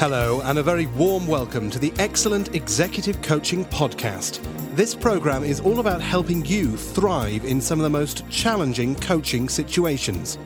Hello, 0.00 0.40
and 0.44 0.58
a 0.58 0.62
very 0.62 0.86
warm 0.86 1.26
welcome 1.26 1.70
to 1.70 1.78
the 1.78 1.92
Excellent 1.98 2.54
Executive 2.54 3.20
Coaching 3.22 3.64
Podcast. 3.64 4.40
This 4.74 4.94
program 4.94 5.44
is 5.44 5.60
all 5.60 5.80
about 5.80 6.00
helping 6.00 6.44
you 6.44 6.76
thrive 6.76 7.44
in 7.44 7.60
some 7.60 7.78
of 7.78 7.82
the 7.82 7.90
most 7.90 8.28
challenging 8.30 8.94
coaching 8.94 9.48
situations. 9.48 10.38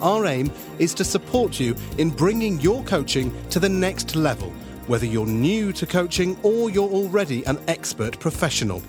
Our 0.00 0.26
aim 0.26 0.52
is 0.78 0.94
to 0.94 1.04
support 1.04 1.58
you 1.58 1.74
in 1.96 2.10
bringing 2.10 2.60
your 2.60 2.84
coaching 2.84 3.32
to 3.50 3.58
the 3.58 3.68
next 3.68 4.14
level, 4.14 4.50
whether 4.86 5.06
you're 5.06 5.26
new 5.26 5.72
to 5.72 5.86
coaching 5.86 6.38
or 6.42 6.70
you're 6.70 6.90
already 6.90 7.44
an 7.46 7.58
expert 7.66 8.18
professional. 8.20 8.82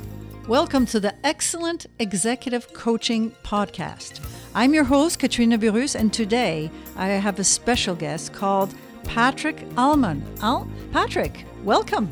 Welcome 0.48 0.86
to 0.88 1.00
the 1.00 1.16
Excellent 1.26 1.86
Executive 2.00 2.74
Coaching 2.74 3.32
Podcast. 3.44 4.29
I'm 4.56 4.74
your 4.74 4.84
host, 4.84 5.20
Katrina 5.20 5.60
Burrus, 5.60 5.96
and 5.96 6.12
today 6.12 6.72
I 6.96 7.08
have 7.08 7.38
a 7.38 7.44
special 7.44 7.94
guest 7.94 8.34
called 8.34 8.74
Patrick 9.04 9.58
Allmond. 9.78 10.24
Al- 10.42 10.68
Patrick, 10.92 11.46
welcome. 11.64 12.10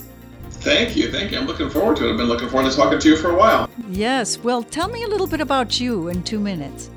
Thank 0.52 0.96
you. 0.96 1.12
Thank 1.12 1.32
you. 1.32 1.40
I'm 1.40 1.48
looking 1.48 1.70
forward 1.70 1.98
to 1.98 2.08
it. 2.08 2.12
I've 2.12 2.18
been 2.18 2.28
looking 2.28 2.48
forward 2.50 2.70
to 2.70 2.76
talking 2.76 3.00
to 3.00 3.10
you 3.10 3.18
for 3.18 3.32
a 3.32 3.36
while. 3.36 3.70
Yes. 3.90 4.38
Well, 4.38 4.62
tell 4.62 4.88
me 4.88 5.04
a 5.04 5.08
little 5.08 5.28
bit 5.28 5.42
about 5.42 5.80
you 5.80 6.10
in 6.10 6.24
two 6.24 6.40
minutes. 6.40 6.92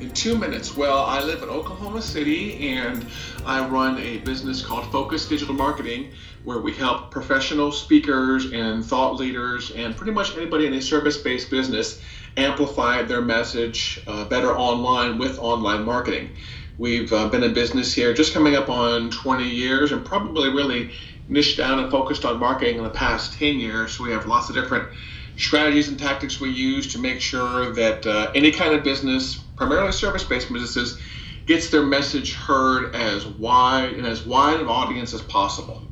In 0.00 0.10
two 0.12 0.34
minutes. 0.36 0.74
Well, 0.74 0.98
I 1.04 1.22
live 1.22 1.42
in 1.42 1.50
Oklahoma 1.50 2.00
City 2.00 2.70
and 2.70 3.06
I 3.44 3.66
run 3.66 3.98
a 3.98 4.18
business 4.18 4.64
called 4.64 4.90
Focus 4.90 5.28
Digital 5.28 5.54
Marketing 5.54 6.10
where 6.44 6.58
we 6.58 6.72
help 6.72 7.10
professional 7.10 7.70
speakers 7.70 8.50
and 8.52 8.82
thought 8.84 9.16
leaders 9.16 9.72
and 9.72 9.94
pretty 9.94 10.12
much 10.12 10.36
anybody 10.38 10.66
in 10.66 10.72
a 10.72 10.80
service 10.80 11.18
based 11.18 11.50
business 11.50 12.00
amplify 12.36 13.02
their 13.02 13.20
message 13.20 14.02
uh, 14.06 14.24
better 14.24 14.56
online 14.56 15.18
with 15.18 15.38
online 15.38 15.84
marketing. 15.84 16.30
We've 16.78 17.12
uh, 17.12 17.28
been 17.28 17.42
in 17.42 17.52
business 17.52 17.92
here 17.92 18.14
just 18.14 18.32
coming 18.32 18.56
up 18.56 18.68
on 18.68 19.10
20 19.10 19.48
years 19.48 19.92
and 19.92 20.04
probably 20.04 20.48
really 20.48 20.92
niched 21.28 21.58
down 21.58 21.78
and 21.78 21.90
focused 21.90 22.24
on 22.24 22.38
marketing 22.38 22.78
in 22.78 22.84
the 22.84 22.90
past 22.90 23.34
10 23.34 23.58
years. 23.58 24.00
We 24.00 24.10
have 24.12 24.26
lots 24.26 24.48
of 24.48 24.54
different 24.54 24.88
strategies 25.36 25.88
and 25.88 25.98
tactics 25.98 26.40
we 26.40 26.50
use 26.50 26.92
to 26.92 26.98
make 26.98 27.20
sure 27.20 27.72
that 27.72 28.06
uh, 28.06 28.30
any 28.34 28.50
kind 28.50 28.74
of 28.74 28.82
business, 28.82 29.36
primarily 29.56 29.92
service 29.92 30.24
based 30.24 30.52
businesses, 30.52 30.98
gets 31.46 31.70
their 31.70 31.82
message 31.82 32.34
heard 32.34 32.94
as 32.94 33.26
wide 33.26 33.92
and 33.92 34.06
as 34.06 34.24
wide 34.24 34.60
an 34.60 34.66
audience 34.66 35.12
as 35.14 35.22
possible. 35.22 35.82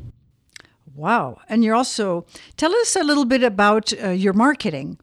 Wow. 0.94 1.38
And 1.48 1.62
you're 1.62 1.76
also, 1.76 2.26
tell 2.56 2.74
us 2.74 2.96
a 2.96 3.04
little 3.04 3.24
bit 3.24 3.42
about 3.42 3.92
uh, 4.02 4.10
your 4.10 4.32
marketing. 4.32 4.98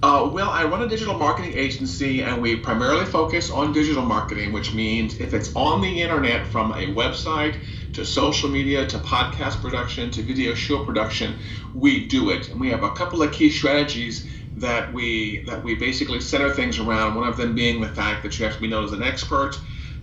Uh, 0.00 0.30
well, 0.32 0.50
I 0.50 0.64
run 0.64 0.82
a 0.82 0.88
digital 0.88 1.18
marketing 1.18 1.54
agency 1.54 2.22
and 2.22 2.40
we 2.40 2.54
primarily 2.54 3.04
focus 3.04 3.50
on 3.50 3.72
digital 3.72 4.04
marketing, 4.04 4.52
which 4.52 4.72
means 4.72 5.18
if 5.20 5.34
it's 5.34 5.50
on 5.56 5.80
the 5.80 6.02
internet 6.02 6.46
from 6.46 6.70
a 6.72 6.86
website 6.94 7.56
to 7.94 8.04
social 8.04 8.48
media 8.48 8.86
to 8.86 8.98
podcast 8.98 9.60
production 9.60 10.08
to 10.12 10.22
video 10.22 10.54
show 10.54 10.84
production, 10.84 11.36
we 11.74 12.06
do 12.06 12.30
it. 12.30 12.48
And 12.48 12.60
we 12.60 12.68
have 12.70 12.84
a 12.84 12.92
couple 12.92 13.22
of 13.22 13.32
key 13.32 13.50
strategies 13.50 14.24
that 14.56 14.92
we 14.92 15.42
that 15.46 15.64
we 15.64 15.74
basically 15.74 16.20
center 16.20 16.50
things 16.50 16.78
around. 16.78 17.16
One 17.16 17.26
of 17.26 17.36
them 17.36 17.56
being 17.56 17.80
the 17.80 17.88
fact 17.88 18.22
that 18.22 18.38
you 18.38 18.44
have 18.44 18.54
to 18.54 18.60
be 18.60 18.68
known 18.68 18.84
as 18.84 18.92
an 18.92 19.02
expert. 19.02 19.58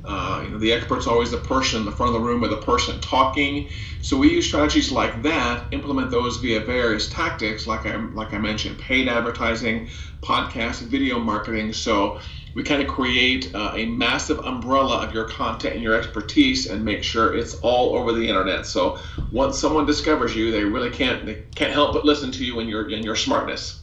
Uh, 0.07 0.41
you 0.43 0.49
know, 0.49 0.57
the 0.57 0.71
expert's 0.71 1.07
always 1.07 1.31
the 1.31 1.37
person 1.37 1.79
in 1.79 1.85
the 1.85 1.91
front 1.91 2.15
of 2.15 2.21
the 2.21 2.27
room 2.27 2.43
or 2.43 2.47
the 2.47 2.57
person 2.57 2.99
talking. 3.01 3.69
So 4.01 4.17
we 4.17 4.31
use 4.31 4.45
strategies 4.47 4.91
like 4.91 5.23
that, 5.23 5.65
implement 5.71 6.11
those 6.11 6.37
via 6.37 6.59
various 6.59 7.09
tactics, 7.09 7.65
like 7.67 7.85
I 7.85 7.95
like 7.95 8.33
I 8.33 8.37
mentioned, 8.37 8.77
paid 8.79 9.07
advertising, 9.07 9.89
podcast, 10.21 10.81
video 10.81 11.19
marketing. 11.19 11.73
So 11.73 12.19
we 12.53 12.63
kind 12.63 12.81
of 12.81 12.87
create 12.87 13.53
uh, 13.53 13.73
a 13.75 13.85
massive 13.85 14.39
umbrella 14.39 15.05
of 15.05 15.13
your 15.13 15.27
content 15.27 15.75
and 15.75 15.83
your 15.83 15.95
expertise, 15.95 16.67
and 16.67 16.85
make 16.85 17.03
sure 17.03 17.35
it's 17.35 17.55
all 17.55 17.95
over 17.95 18.13
the 18.13 18.27
internet. 18.27 18.65
So 18.65 18.97
once 19.31 19.57
someone 19.57 19.85
discovers 19.85 20.35
you, 20.35 20.51
they 20.51 20.63
really 20.63 20.91
can't 20.91 21.25
they 21.25 21.43
can't 21.55 21.73
help 21.73 21.93
but 21.93 22.05
listen 22.05 22.31
to 22.33 22.45
you 22.45 22.59
and 22.59 22.69
your 22.69 22.89
and 22.89 23.03
your 23.03 23.15
smartness. 23.15 23.81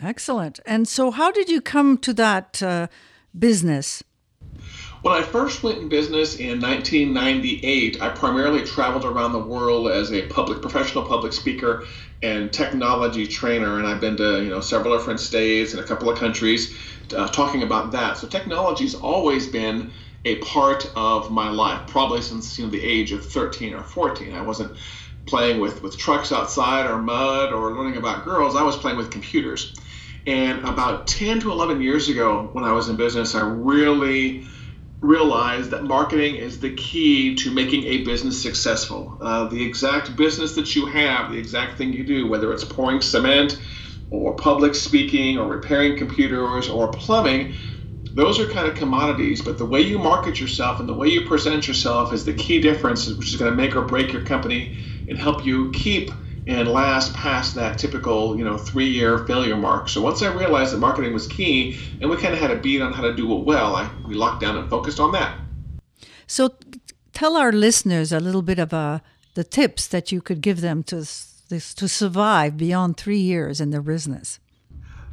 Excellent. 0.00 0.58
And 0.66 0.88
so, 0.88 1.10
how 1.10 1.30
did 1.30 1.48
you 1.48 1.60
come 1.60 1.96
to 1.98 2.12
that 2.14 2.62
uh, 2.62 2.88
business? 3.38 4.02
When 5.02 5.14
I 5.14 5.22
first 5.22 5.64
went 5.64 5.78
in 5.78 5.88
business 5.88 6.36
in 6.36 6.60
1998, 6.60 8.00
I 8.00 8.08
primarily 8.10 8.62
traveled 8.62 9.04
around 9.04 9.32
the 9.32 9.40
world 9.40 9.88
as 9.88 10.12
a 10.12 10.22
public 10.26 10.62
professional 10.62 11.02
public 11.04 11.32
speaker 11.32 11.84
and 12.22 12.52
technology 12.52 13.26
trainer, 13.26 13.78
and 13.78 13.86
I've 13.86 14.00
been 14.00 14.16
to 14.18 14.40
you 14.40 14.48
know 14.48 14.60
several 14.60 14.96
different 14.96 15.18
states 15.18 15.72
and 15.72 15.82
a 15.82 15.84
couple 15.84 16.08
of 16.08 16.20
countries 16.20 16.72
uh, 17.16 17.26
talking 17.26 17.64
about 17.64 17.90
that. 17.90 18.16
So 18.16 18.28
technology's 18.28 18.94
always 18.94 19.48
been 19.48 19.90
a 20.24 20.36
part 20.36 20.88
of 20.94 21.32
my 21.32 21.50
life, 21.50 21.88
probably 21.88 22.22
since 22.22 22.56
you 22.56 22.66
know 22.66 22.70
the 22.70 22.80
age 22.80 23.10
of 23.10 23.26
13 23.26 23.74
or 23.74 23.82
14. 23.82 24.32
I 24.34 24.42
wasn't 24.42 24.76
playing 25.26 25.58
with 25.58 25.82
with 25.82 25.98
trucks 25.98 26.30
outside 26.30 26.86
or 26.86 27.02
mud 27.02 27.52
or 27.52 27.74
learning 27.74 27.96
about 27.96 28.24
girls. 28.24 28.54
I 28.54 28.62
was 28.62 28.76
playing 28.76 28.98
with 28.98 29.10
computers. 29.10 29.74
And 30.28 30.60
about 30.60 31.08
10 31.08 31.40
to 31.40 31.50
11 31.50 31.82
years 31.82 32.08
ago, 32.08 32.50
when 32.52 32.62
I 32.62 32.70
was 32.70 32.88
in 32.88 32.94
business, 32.94 33.34
I 33.34 33.40
really 33.40 34.44
realize 35.02 35.70
that 35.70 35.82
marketing 35.82 36.36
is 36.36 36.60
the 36.60 36.74
key 36.74 37.34
to 37.34 37.50
making 37.50 37.84
a 37.84 38.04
business 38.04 38.40
successful. 38.40 39.16
Uh, 39.20 39.46
the 39.48 39.62
exact 39.62 40.16
business 40.16 40.54
that 40.54 40.76
you 40.76 40.86
have, 40.86 41.32
the 41.32 41.38
exact 41.38 41.76
thing 41.76 41.92
you 41.92 42.04
do, 42.04 42.28
whether 42.28 42.52
it's 42.52 42.64
pouring 42.64 43.00
cement 43.00 43.60
or 44.10 44.34
public 44.36 44.74
speaking 44.74 45.38
or 45.38 45.48
repairing 45.48 45.98
computers 45.98 46.68
or 46.68 46.88
plumbing, 46.88 47.52
those 48.14 48.38
are 48.38 48.46
kind 48.46 48.68
of 48.68 48.76
commodities. 48.76 49.42
But 49.42 49.58
the 49.58 49.66
way 49.66 49.80
you 49.80 49.98
market 49.98 50.40
yourself 50.40 50.78
and 50.78 50.88
the 50.88 50.94
way 50.94 51.08
you 51.08 51.26
present 51.26 51.66
yourself 51.66 52.12
is 52.12 52.24
the 52.24 52.34
key 52.34 52.60
difference, 52.60 53.08
which 53.08 53.32
is 53.32 53.40
going 53.40 53.50
to 53.50 53.56
make 53.56 53.74
or 53.74 53.82
break 53.82 54.12
your 54.12 54.22
company 54.22 54.72
and 55.08 55.18
help 55.18 55.44
you 55.44 55.72
keep 55.72 56.12
and 56.46 56.68
last 56.68 57.14
past 57.14 57.54
that 57.54 57.78
typical, 57.78 58.36
you 58.36 58.44
know, 58.44 58.58
three-year 58.58 59.26
failure 59.26 59.56
mark. 59.56 59.88
So 59.88 60.00
once 60.00 60.22
I 60.22 60.32
realized 60.32 60.72
that 60.72 60.78
marketing 60.78 61.12
was 61.12 61.26
key, 61.28 61.78
and 62.00 62.10
we 62.10 62.16
kind 62.16 62.34
of 62.34 62.40
had 62.40 62.50
a 62.50 62.56
beat 62.56 62.82
on 62.82 62.92
how 62.92 63.02
to 63.02 63.14
do 63.14 63.32
it 63.36 63.44
well, 63.44 63.76
I 63.76 63.88
we 64.06 64.14
locked 64.14 64.40
down 64.40 64.56
and 64.56 64.68
focused 64.68 64.98
on 64.98 65.12
that. 65.12 65.38
So, 66.26 66.54
tell 67.12 67.36
our 67.36 67.52
listeners 67.52 68.12
a 68.12 68.20
little 68.20 68.42
bit 68.42 68.58
of 68.58 68.72
uh, 68.72 69.00
the 69.34 69.44
tips 69.44 69.86
that 69.88 70.10
you 70.10 70.20
could 70.20 70.40
give 70.40 70.60
them 70.60 70.82
to 70.84 71.06
to 71.58 71.86
survive 71.88 72.56
beyond 72.56 72.96
three 72.96 73.18
years 73.18 73.60
in 73.60 73.70
their 73.70 73.82
business. 73.82 74.40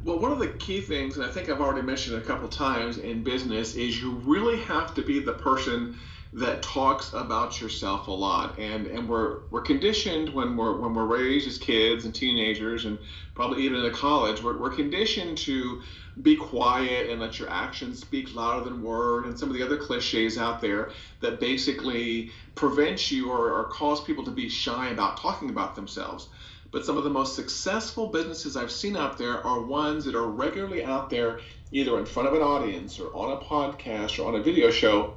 Well, 0.02 0.18
one 0.18 0.32
of 0.32 0.38
the 0.38 0.48
key 0.48 0.80
things, 0.80 1.16
and 1.16 1.26
I 1.26 1.28
think 1.28 1.50
I've 1.50 1.60
already 1.60 1.86
mentioned 1.86 2.16
a 2.16 2.22
couple 2.22 2.48
times 2.48 2.96
in 2.96 3.22
business, 3.22 3.74
is 3.74 4.00
you 4.00 4.12
really 4.24 4.58
have 4.62 4.94
to 4.94 5.02
be 5.02 5.20
the 5.20 5.34
person 5.34 5.98
that 6.32 6.62
talks 6.62 7.12
about 7.12 7.60
yourself 7.60 8.06
a 8.06 8.12
lot. 8.12 8.58
And 8.58 8.86
and 8.86 9.08
we're 9.08 9.40
we're 9.50 9.62
conditioned 9.62 10.32
when 10.32 10.56
we're 10.56 10.78
when 10.78 10.94
we're 10.94 11.06
raised 11.06 11.48
as 11.48 11.58
kids 11.58 12.04
and 12.04 12.14
teenagers 12.14 12.84
and 12.84 12.98
probably 13.34 13.64
even 13.64 13.84
in 13.84 13.92
college 13.92 14.42
we're, 14.42 14.56
we're 14.58 14.70
conditioned 14.70 15.38
to 15.38 15.82
be 16.22 16.36
quiet 16.36 17.08
and 17.08 17.20
let 17.20 17.38
your 17.38 17.50
actions 17.50 18.00
speak 18.00 18.34
louder 18.34 18.64
than 18.64 18.82
word 18.82 19.24
and 19.24 19.38
some 19.38 19.48
of 19.48 19.56
the 19.56 19.62
other 19.62 19.76
cliches 19.76 20.38
out 20.38 20.60
there 20.60 20.90
that 21.20 21.40
basically 21.40 22.30
prevent 22.54 23.10
you 23.10 23.30
or, 23.30 23.52
or 23.52 23.64
cause 23.64 24.02
people 24.02 24.24
to 24.24 24.30
be 24.30 24.48
shy 24.48 24.90
about 24.90 25.16
talking 25.16 25.50
about 25.50 25.74
themselves. 25.74 26.28
But 26.70 26.84
some 26.84 26.96
of 26.96 27.04
the 27.04 27.10
most 27.10 27.34
successful 27.34 28.08
businesses 28.08 28.56
I've 28.56 28.70
seen 28.70 28.96
out 28.96 29.18
there 29.18 29.44
are 29.44 29.60
ones 29.60 30.04
that 30.04 30.14
are 30.14 30.28
regularly 30.28 30.84
out 30.84 31.10
there 31.10 31.40
either 31.72 31.98
in 31.98 32.06
front 32.06 32.28
of 32.28 32.34
an 32.34 32.42
audience 32.42 33.00
or 33.00 33.12
on 33.14 33.32
a 33.32 33.40
podcast 33.40 34.22
or 34.22 34.28
on 34.28 34.36
a 34.38 34.42
video 34.42 34.70
show 34.70 35.16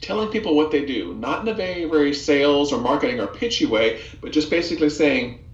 telling 0.00 0.28
people 0.28 0.54
what 0.54 0.70
they 0.70 0.84
do, 0.84 1.14
not 1.14 1.42
in 1.42 1.48
a 1.48 1.54
very, 1.54 1.84
very 1.84 2.14
sales 2.14 2.72
or 2.72 2.80
marketing 2.80 3.20
or 3.20 3.26
pitchy 3.26 3.66
way, 3.66 4.00
but 4.20 4.32
just 4.32 4.50
basically 4.50 4.90
saying, 4.90 5.44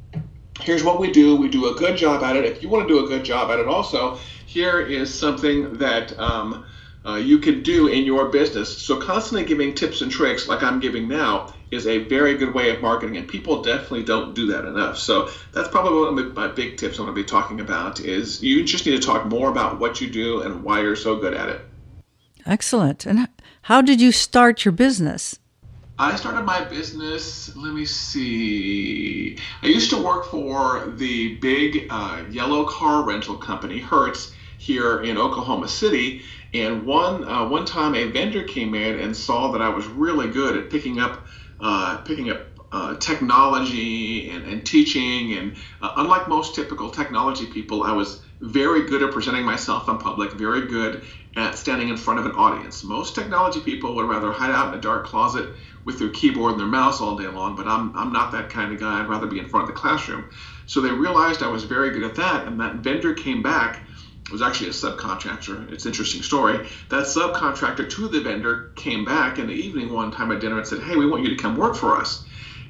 here's 0.61 0.85
what 0.85 1.01
we 1.01 1.11
do. 1.11 1.37
We 1.37 1.49
do 1.49 1.67
a 1.69 1.75
good 1.75 1.97
job 1.97 2.23
at 2.23 2.37
it. 2.37 2.45
If 2.45 2.63
you 2.63 2.69
want 2.69 2.87
to 2.87 2.95
do 2.95 3.05
a 3.05 3.09
good 3.09 3.25
job 3.25 3.51
at 3.51 3.59
it, 3.59 3.67
also, 3.67 4.19
here 4.47 4.81
is 4.81 5.13
something 5.13 5.79
that 5.79 6.19
um, 6.19 6.65
uh, 7.05 7.17
you 7.17 7.39
can 7.39 7.63
do 7.63 7.89
in 7.89 8.05
your 8.05 8.29
business. 8.29 8.77
So, 8.79 9.01
constantly 9.01 9.45
giving 9.45 9.75
tips 9.75 10.01
and 10.01 10.11
tricks, 10.11 10.49
like 10.49 10.63
I'm 10.63 10.81
giving 10.81 11.09
now, 11.09 11.53
is 11.71 11.87
a 11.87 11.99
very 11.99 12.37
good 12.37 12.55
way 12.55 12.71
of 12.71 12.81
marketing, 12.81 13.17
and 13.17 13.27
people 13.27 13.63
definitely 13.63 14.05
don't 14.05 14.35
do 14.35 14.47
that 14.47 14.65
enough. 14.65 14.97
So, 14.97 15.29
that's 15.53 15.69
probably 15.69 16.13
one 16.13 16.19
of 16.19 16.35
my 16.35 16.49
big 16.49 16.77
tips 16.77 16.99
I'm 16.99 17.07
going 17.07 17.17
to 17.17 17.23
be 17.23 17.27
talking 17.27 17.61
about. 17.61 18.01
Is 18.01 18.43
you 18.43 18.65
just 18.65 18.87
need 18.87 19.01
to 19.01 19.07
talk 19.07 19.27
more 19.27 19.51
about 19.51 19.81
what 19.81 20.01
you 20.01 20.09
do 20.09 20.43
and 20.43 20.63
why 20.63 20.83
you're 20.83 20.97
so 20.97 21.17
good 21.17 21.35
at 21.35 21.49
it. 21.49 21.61
Excellent. 22.47 23.07
And 23.07 23.29
how 23.65 23.81
did 23.81 23.99
you 23.99 24.13
start 24.13 24.67
your 24.67 24.73
business? 24.73 25.39
I 25.99 26.17
started 26.17 26.43
my 26.43 26.65
business, 26.65 27.57
let 27.57 27.73
me 27.73 27.87
see. 27.87 29.39
I 29.63 29.69
used 29.69 29.89
to 29.89 30.03
work 30.03 30.27
for 30.27 30.93
the 30.99 31.37
big 31.37 31.87
uh, 31.89 32.25
yellow 32.31 32.67
car 32.67 33.05
rental 33.05 33.39
company, 33.39 33.79
Hertz, 33.79 34.35
here 34.59 35.03
in 35.03 35.17
Oklahoma 35.17 35.69
City. 35.69 36.21
And 36.53 36.85
one 36.85 37.25
uh, 37.25 37.49
one 37.49 37.65
time 37.65 37.95
a 37.95 38.05
vendor 38.05 38.43
came 38.43 38.75
in 38.75 39.01
and 39.01 39.17
saw 39.17 39.51
that 39.53 39.63
I 39.63 39.71
was 39.71 39.87
really 39.87 40.29
good 40.29 40.59
at 40.59 40.69
picking 40.69 41.01
up 41.01 41.27
uh, 41.59 41.97
picking 41.99 42.29
up 42.31 42.43
uh, 42.71 42.97
technology 42.97 44.29
and, 44.29 44.45
and, 44.45 44.67
teaching. 44.67 45.39
And 45.39 45.57
uh, 45.81 45.95
unlike 45.97 46.29
most 46.29 46.55
typical 46.55 46.91
technology 46.91 47.47
people, 47.47 47.83
I 47.83 47.93
was 47.93 48.21
very 48.41 48.83
good 48.83 49.03
at 49.03 49.13
presenting 49.13 49.45
myself 49.45 49.89
in 49.89 49.99
public, 49.99 50.33
very 50.33 50.67
good 50.67 51.03
at 51.37 51.57
standing 51.57 51.89
in 51.89 51.97
front 51.97 52.21
of 52.21 52.27
an 52.27 52.33
audience. 52.33 52.85
Most 52.85 53.15
technology 53.15 53.61
people 53.61 53.95
would 53.95 54.09
rather 54.09 54.33
hide 54.33 54.51
out 54.51 54.69
in 54.69 54.79
a 54.79 54.81
dark 54.81 55.07
closet 55.07 55.55
with 55.85 55.99
their 55.99 56.11
keyboard 56.11 56.53
and 56.53 56.61
their 56.61 56.67
mouse 56.67 57.01
all 57.01 57.17
day 57.17 57.27
long, 57.27 57.57
but 57.57 57.67
I'm, 57.67 57.95
I'm 57.97 58.13
not 58.13 58.33
that 58.33 58.51
kind 58.51 58.73
of 58.73 58.81
guy. 58.81 59.01
I'd 59.01 59.09
rather 59.09 59.27
be 59.27 59.39
in 59.39 59.49
front 59.49 59.69
of 59.69 59.75
the 59.75 59.81
classroom. 59.81 60.27
So 60.67 60.81
they 60.81 60.91
realized 60.91 61.43
I 61.43 61.49
was 61.49 61.65
very 61.65 61.91
good 61.91 62.05
at 62.05 62.15
that, 62.17 62.47
and 62.47 62.59
that 62.61 62.77
vendor 62.77 63.13
came 63.13 63.43
back. 63.43 63.81
It 64.25 64.33
was 64.33 64.41
actually 64.41 64.71
a 64.71 64.73
subcontractor. 64.73 65.71
It's 65.71 65.85
an 65.85 65.91
interesting 65.91 66.23
story. 66.23 66.67
That 66.89 67.05
subcontractor 67.05 67.91
to 67.91 68.09
the 68.09 68.21
vendor 68.21 68.71
came 68.75 69.05
back 69.05 69.39
in 69.39 69.47
the 69.47 69.53
evening 69.53 69.93
one 69.93 70.11
time 70.11 70.33
at 70.33 70.41
dinner 70.41 70.57
and 70.57 70.67
said, 70.67 70.81
Hey, 70.81 70.97
we 70.97 71.07
want 71.07 71.23
you 71.23 71.29
to 71.29 71.37
come 71.37 71.57
work 71.57 71.75
for 71.75 71.97
us. 71.97 72.25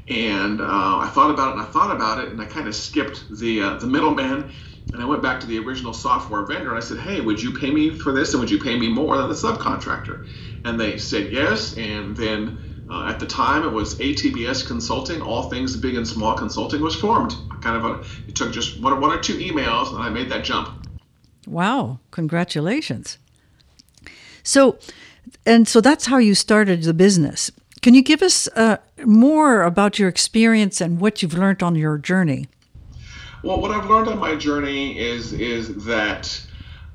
And 0.08 0.60
uh, 0.60 0.64
I 0.98 1.08
thought 1.14 1.30
about 1.30 1.50
it 1.50 1.52
and 1.52 1.62
I 1.62 1.64
thought 1.66 1.94
about 1.94 2.18
it, 2.18 2.28
and 2.30 2.40
I 2.40 2.44
kind 2.46 2.66
of 2.66 2.74
skipped 2.74 3.24
the, 3.30 3.62
uh, 3.62 3.74
the 3.74 3.86
middleman 3.86 4.50
and 4.94 5.02
I 5.02 5.06
went 5.06 5.22
back 5.22 5.40
to 5.40 5.46
the 5.48 5.58
original 5.58 5.92
software 5.92 6.42
vendor 6.42 6.68
and 6.68 6.78
I 6.78 6.80
said, 6.80 6.98
hey, 6.98 7.20
would 7.20 7.42
you 7.42 7.52
pay 7.52 7.72
me 7.72 7.90
for 7.90 8.12
this 8.12 8.32
and 8.32 8.40
would 8.40 8.48
you 8.48 8.60
pay 8.60 8.78
me 8.78 8.88
more 8.88 9.18
than 9.18 9.28
the 9.28 9.34
subcontractor? 9.34 10.28
And 10.64 10.80
they 10.80 10.98
said 10.98 11.32
yes. 11.32 11.76
And 11.76 12.16
then 12.16 12.86
uh, 12.88 13.08
at 13.08 13.18
the 13.18 13.26
time, 13.26 13.64
it 13.64 13.72
was 13.72 13.96
ATBS 13.96 14.64
Consulting, 14.64 15.20
All 15.20 15.50
Things 15.50 15.76
Big 15.76 15.96
and 15.96 16.06
Small 16.06 16.36
Consulting 16.36 16.80
was 16.80 16.94
formed. 16.94 17.34
Kind 17.60 17.76
of 17.76 17.84
a, 17.84 18.28
it 18.28 18.36
took 18.36 18.52
just 18.52 18.80
one, 18.80 19.00
one 19.00 19.10
or 19.10 19.20
two 19.20 19.36
emails 19.36 19.90
and 19.90 19.98
I 19.98 20.10
made 20.10 20.30
that 20.30 20.44
jump. 20.44 20.86
Wow, 21.44 21.98
congratulations. 22.12 23.18
So, 24.44 24.78
and 25.44 25.66
so 25.66 25.80
that's 25.80 26.06
how 26.06 26.18
you 26.18 26.36
started 26.36 26.84
the 26.84 26.94
business. 26.94 27.50
Can 27.82 27.94
you 27.94 28.02
give 28.02 28.22
us 28.22 28.46
uh, 28.54 28.76
more 29.04 29.64
about 29.64 29.98
your 29.98 30.08
experience 30.08 30.80
and 30.80 31.00
what 31.00 31.20
you've 31.20 31.34
learned 31.34 31.64
on 31.64 31.74
your 31.74 31.98
journey? 31.98 32.46
Well, 33.44 33.60
what 33.60 33.72
I've 33.72 33.90
learned 33.90 34.08
on 34.08 34.18
my 34.18 34.36
journey 34.36 34.98
is 34.98 35.34
is 35.34 35.84
that 35.84 36.42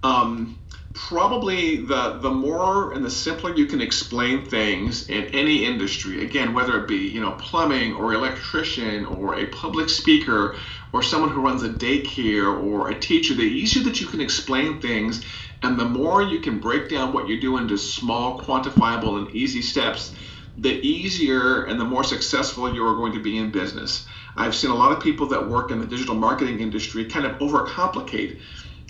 um, 0.02 0.58
probably 0.96 1.78
the 1.78 2.18
the 2.24 2.32
more 2.32 2.92
and 2.92 3.06
the 3.06 3.12
simpler 3.12 3.56
you 3.56 3.68
can 3.68 3.82
explain 3.82 4.44
things 4.48 5.08
in 5.10 5.26
any 5.26 5.64
industry, 5.64 6.26
again, 6.26 6.56
whether 6.56 6.82
it 6.82 6.88
be 6.88 7.08
you 7.08 7.22
know 7.22 7.34
plumbing 7.34 7.94
or 7.94 8.16
electrician 8.16 9.06
or 9.06 9.36
a 9.36 9.46
public 9.46 9.90
speaker 9.90 10.56
or 10.92 11.04
someone 11.04 11.30
who 11.30 11.40
runs 11.40 11.62
a 11.62 11.70
daycare 11.70 12.52
or 12.52 12.90
a 12.90 13.00
teacher, 13.00 13.36
the 13.36 13.44
easier 13.44 13.84
that 13.84 14.02
you 14.02 14.08
can 14.08 14.20
explain 14.20 14.82
things, 14.82 15.24
and 15.62 15.78
the 15.80 15.86
more 15.86 16.24
you 16.24 16.40
can 16.40 16.58
break 16.58 16.90
down 16.90 17.14
what 17.14 17.28
you 17.28 17.40
do 17.40 17.58
into 17.58 17.78
small, 17.78 18.40
quantifiable, 18.42 19.20
and 19.20 19.36
easy 19.36 19.62
steps, 19.62 20.16
the 20.58 20.82
easier 20.82 21.66
and 21.66 21.80
the 21.80 21.86
more 21.86 22.04
successful 22.04 22.74
you 22.74 22.84
are 22.84 22.96
going 22.96 23.14
to 23.14 23.22
be 23.22 23.38
in 23.38 23.52
business. 23.52 24.08
I've 24.36 24.56
seen 24.56 24.72
a 24.72 24.76
lot 24.76 24.92
of 24.92 25.02
people 25.04 25.28
that 25.28 25.50
work 25.50 25.72
in 25.72 25.80
the 25.80 25.88
digital 25.88 26.16
marketing 26.16 26.60
industry 26.60 27.06
kind 27.06 27.26
of 27.26 27.38
overcomplicate 27.40 28.40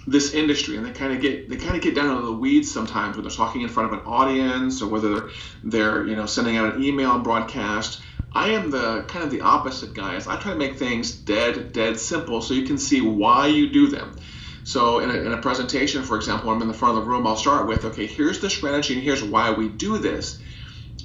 this 0.07 0.33
industry 0.33 0.77
and 0.77 0.85
they 0.85 0.91
kind 0.91 1.13
of 1.13 1.21
get 1.21 1.49
they 1.49 1.57
kind 1.57 1.75
of 1.75 1.81
get 1.81 1.95
down 1.95 2.09
into 2.09 2.25
the 2.25 2.33
weeds 2.33 2.71
sometimes 2.71 3.15
when 3.15 3.23
they're 3.23 3.35
talking 3.35 3.61
in 3.61 3.69
front 3.69 3.91
of 3.91 3.99
an 3.99 4.05
audience 4.05 4.81
or 4.81 4.89
whether 4.89 5.29
they're, 5.63 6.05
you 6.07 6.15
know 6.15 6.25
sending 6.25 6.57
out 6.57 6.75
an 6.75 6.83
email 6.83 7.13
and 7.13 7.23
broadcast. 7.23 8.01
I 8.31 8.49
am 8.49 8.69
the 8.69 9.03
kind 9.07 9.25
of 9.25 9.31
the 9.31 9.41
opposite 9.41 9.95
guys. 9.95 10.27
I 10.27 10.35
try 10.37 10.51
to 10.53 10.57
make 10.57 10.77
things 10.77 11.11
dead 11.11 11.73
dead 11.73 11.99
simple 11.99 12.41
so 12.41 12.53
you 12.53 12.65
can 12.65 12.77
see 12.77 13.01
why 13.01 13.47
you 13.47 13.71
do 13.71 13.87
them. 13.87 14.15
So 14.63 14.99
in 14.99 15.09
a, 15.09 15.13
in 15.13 15.31
a 15.31 15.41
presentation 15.41 16.03
for 16.03 16.15
example 16.15 16.49
i'm 16.49 16.61
in 16.61 16.67
the 16.67 16.73
front 16.73 16.97
of 16.97 17.03
the 17.03 17.09
room 17.09 17.25
i'll 17.25 17.35
start 17.35 17.67
with 17.67 17.85
okay 17.85 18.05
here's 18.05 18.39
the 18.39 18.49
strategy 18.49 18.93
and 18.93 19.03
here's 19.03 19.23
why 19.23 19.51
we 19.51 19.69
do 19.69 19.97
this. 19.97 20.39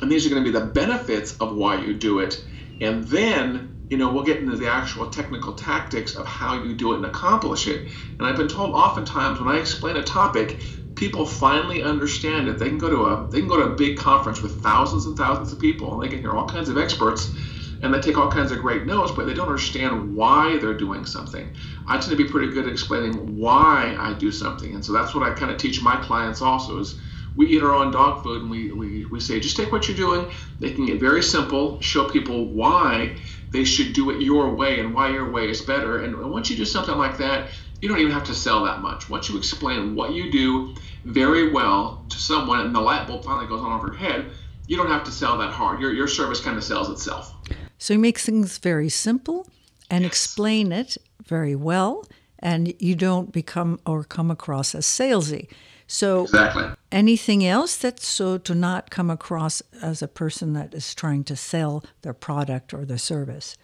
And 0.00 0.10
these 0.10 0.26
are 0.26 0.30
going 0.30 0.44
to 0.44 0.50
be 0.50 0.58
the 0.58 0.66
benefits 0.66 1.36
of 1.38 1.54
why 1.54 1.80
you 1.80 1.94
do 1.94 2.18
it. 2.18 2.44
And 2.80 3.04
then 3.04 3.73
you 3.88 3.98
know, 3.98 4.10
we'll 4.10 4.24
get 4.24 4.38
into 4.38 4.56
the 4.56 4.68
actual 4.68 5.08
technical 5.10 5.52
tactics 5.52 6.14
of 6.14 6.26
how 6.26 6.62
you 6.62 6.74
do 6.74 6.92
it 6.92 6.96
and 6.96 7.06
accomplish 7.06 7.66
it. 7.66 7.88
And 8.18 8.26
I've 8.26 8.36
been 8.36 8.48
told 8.48 8.72
oftentimes 8.74 9.40
when 9.40 9.54
I 9.54 9.58
explain 9.58 9.96
a 9.96 10.02
topic, 10.02 10.58
people 10.94 11.26
finally 11.26 11.82
understand 11.82 12.48
it. 12.48 12.58
They 12.58 12.68
can 12.68 12.78
go 12.78 12.88
to 12.88 13.04
a 13.06 13.28
they 13.30 13.40
can 13.40 13.48
go 13.48 13.56
to 13.56 13.72
a 13.72 13.74
big 13.74 13.98
conference 13.98 14.40
with 14.42 14.62
thousands 14.62 15.06
and 15.06 15.16
thousands 15.16 15.52
of 15.52 15.58
people 15.58 15.94
and 15.94 16.02
they 16.02 16.08
can 16.08 16.20
hear 16.20 16.32
all 16.32 16.48
kinds 16.48 16.68
of 16.68 16.78
experts 16.78 17.30
and 17.82 17.92
they 17.92 18.00
take 18.00 18.16
all 18.16 18.30
kinds 18.30 18.50
of 18.50 18.60
great 18.60 18.86
notes, 18.86 19.12
but 19.12 19.26
they 19.26 19.34
don't 19.34 19.48
understand 19.48 20.16
why 20.16 20.56
they're 20.58 20.78
doing 20.78 21.04
something. 21.04 21.54
I 21.86 21.98
tend 21.98 22.10
to 22.10 22.16
be 22.16 22.24
pretty 22.24 22.52
good 22.52 22.66
at 22.66 22.72
explaining 22.72 23.36
why 23.36 23.94
I 23.98 24.14
do 24.14 24.32
something. 24.32 24.74
And 24.74 24.82
so 24.82 24.92
that's 24.92 25.14
what 25.14 25.22
I 25.22 25.34
kind 25.34 25.52
of 25.52 25.58
teach 25.58 25.82
my 25.82 25.96
clients 25.96 26.40
also 26.40 26.78
is 26.78 26.98
we 27.36 27.46
eat 27.48 27.62
our 27.62 27.74
own 27.74 27.90
dog 27.90 28.22
food 28.22 28.42
and 28.42 28.50
we, 28.50 28.72
we, 28.72 29.04
we 29.06 29.20
say 29.20 29.38
just 29.40 29.56
take 29.56 29.72
what 29.72 29.86
you're 29.86 29.96
doing, 29.96 30.30
making 30.60 30.88
it 30.88 31.00
very 31.00 31.22
simple, 31.22 31.80
show 31.80 32.08
people 32.08 32.46
why 32.46 33.16
they 33.50 33.64
should 33.64 33.92
do 33.92 34.10
it 34.10 34.20
your 34.22 34.54
way 34.54 34.80
and 34.80 34.94
why 34.94 35.10
your 35.10 35.30
way 35.30 35.48
is 35.48 35.62
better. 35.62 36.02
And 36.02 36.30
once 36.30 36.50
you 36.50 36.56
do 36.56 36.64
something 36.64 36.96
like 36.96 37.18
that, 37.18 37.50
you 37.80 37.88
don't 37.88 37.98
even 37.98 38.12
have 38.12 38.24
to 38.24 38.34
sell 38.34 38.64
that 38.64 38.80
much. 38.80 39.10
Once 39.10 39.28
you 39.28 39.36
explain 39.36 39.94
what 39.94 40.12
you 40.12 40.30
do 40.30 40.74
very 41.04 41.52
well 41.52 42.04
to 42.08 42.16
someone 42.16 42.60
and 42.60 42.74
the 42.74 42.80
light 42.80 43.06
bulb 43.06 43.24
finally 43.24 43.46
goes 43.46 43.60
on 43.60 43.72
over 43.72 43.88
your 43.88 43.96
head, 43.96 44.26
you 44.66 44.76
don't 44.76 44.88
have 44.88 45.04
to 45.04 45.10
sell 45.10 45.36
that 45.38 45.52
hard. 45.52 45.80
Your, 45.80 45.92
your 45.92 46.08
service 46.08 46.40
kind 46.40 46.56
of 46.56 46.64
sells 46.64 46.88
itself. 46.88 47.34
So 47.78 47.94
you 47.94 47.98
make 47.98 48.18
things 48.18 48.58
very 48.58 48.88
simple 48.88 49.46
and 49.90 50.02
yes. 50.02 50.10
explain 50.10 50.72
it 50.72 50.96
very 51.26 51.54
well, 51.54 52.06
and 52.38 52.72
you 52.80 52.94
don't 52.94 53.32
become 53.32 53.78
or 53.86 54.04
come 54.04 54.30
across 54.30 54.74
as 54.74 54.86
salesy. 54.86 55.48
So 55.86 56.22
exactly. 56.22 56.64
Anything 56.94 57.44
else 57.44 57.76
that's 57.76 58.06
so 58.06 58.38
to 58.38 58.54
not 58.54 58.88
come 58.88 59.10
across 59.10 59.62
as 59.82 60.00
a 60.00 60.08
person 60.08 60.52
that 60.54 60.72
is 60.72 60.94
trying 60.94 61.24
to 61.24 61.36
sell 61.36 61.84
their 62.02 62.14
product 62.14 62.72
or 62.72 62.84
their 62.84 62.96
service. 62.96 63.56